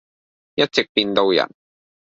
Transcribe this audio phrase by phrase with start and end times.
[0.55, 1.47] 一直變到人。